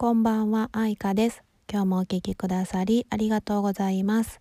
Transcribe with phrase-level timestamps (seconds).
[0.00, 1.42] こんばんは、あいかです。
[1.68, 4.40] 今日もお聞きくださりありがとうございます。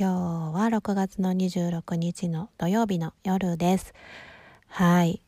[0.00, 3.92] 今日は6月の26日の土曜日の夜です。
[4.66, 5.20] はい。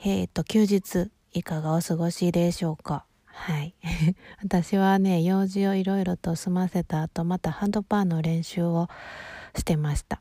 [0.00, 3.06] えーっと、休日いかがお過ごしでしょうか？
[3.24, 3.74] はい。
[4.44, 8.88] 私はね、用事をいろいろと済ませた後、またハンドパンの練習を
[9.56, 10.20] してました。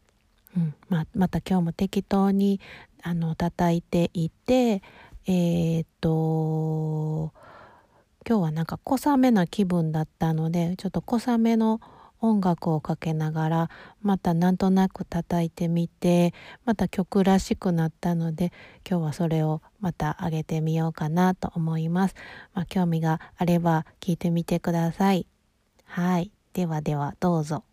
[0.56, 0.74] うん。
[0.88, 2.62] ままた今日も適当に、
[3.04, 4.82] あの、叩いていて、
[5.28, 7.34] えーっと、
[8.28, 11.80] 今日はなんか小雨な気分だったのでちょっと小雨の
[12.22, 13.70] 音楽をかけながら
[14.02, 16.34] またなんとなく叩いてみて
[16.66, 18.52] また曲らしくなったので
[18.90, 22.16] 今日はそれをまた上げてみようかなと思います。
[22.54, 25.28] まあ、興味があれば聞いてみてください。
[25.84, 26.32] はい。
[26.54, 27.64] ではではどうぞ。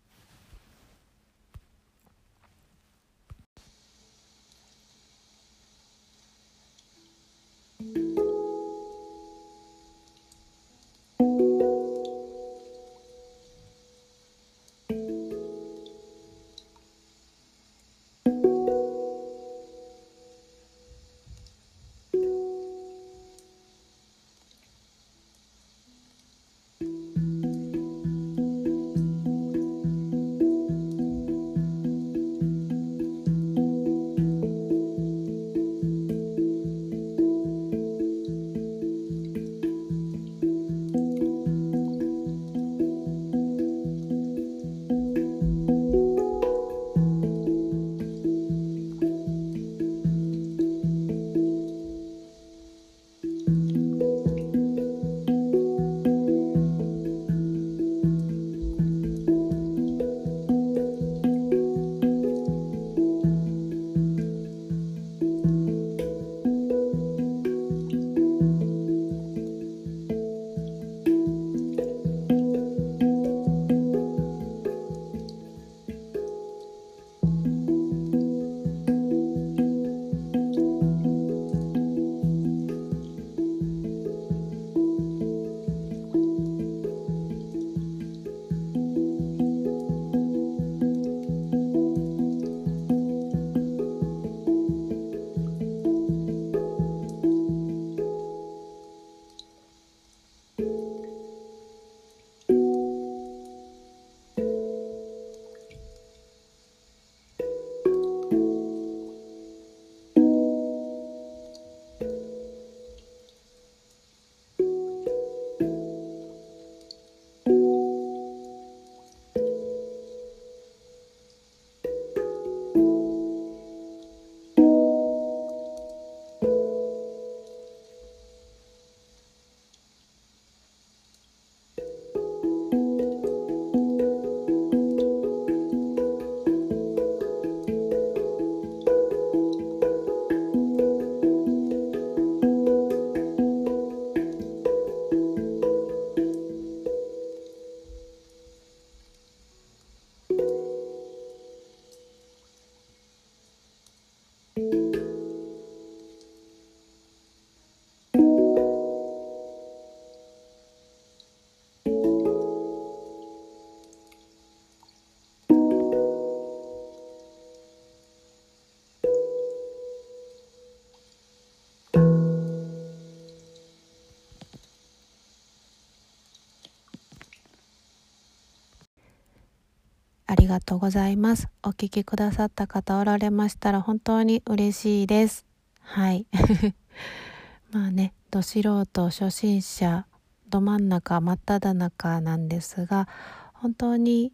[180.32, 181.48] ありがとうございます。
[181.62, 185.44] お聞きくださった方おられましたら本当に嬉しいです。
[185.82, 186.24] はい。
[187.70, 190.06] まあね、ど素人、初心者、
[190.48, 193.08] ど真ん中、真っ只中なんですが、
[193.52, 194.32] 本当に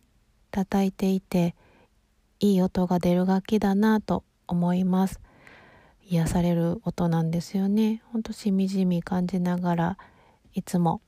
[0.53, 1.57] 叩いていて、
[2.39, 5.19] いい音が出る楽器だなと思います。
[6.09, 8.03] 癒される音なんですよね。
[8.13, 9.99] ほんとしみじみ感じながら、
[10.55, 11.01] いつも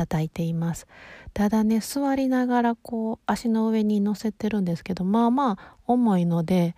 [0.00, 0.86] 叩いています。
[1.34, 6.74] ただね、座りながらこう足の上に乗せてるんですけど、まあまあ重いので、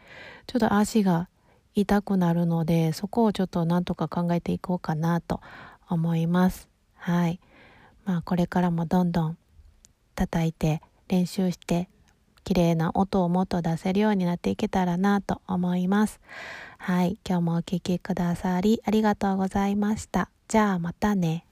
[0.47, 1.29] ちょっと足が
[1.75, 5.41] 痛くなるので、そこをちょっとなんとか考えていこうかなと
[5.89, 6.69] 思います。
[6.97, 7.41] はい。
[8.05, 9.39] まあこれからもどんどん
[10.15, 11.89] 叩いて練習して
[12.45, 16.21] 綺麗な音をもっと出せるようになっていけたらなと思います。
[16.79, 17.19] はい。
[17.27, 20.29] 今日もお聴きくださりありがとうございました。
[20.49, 21.47] じゃあまたね。